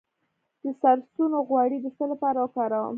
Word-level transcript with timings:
د 0.63 0.65
سرسونو 0.81 1.37
غوړي 1.47 1.77
د 1.81 1.87
څه 1.97 2.03
لپاره 2.11 2.37
وکاروم؟ 2.41 2.89